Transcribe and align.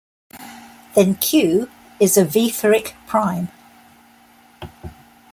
Then 0.95 1.13
"q" 1.17 1.69
is 1.99 2.17
a 2.17 2.25
Wieferich 2.25 2.93
prime. 3.05 3.49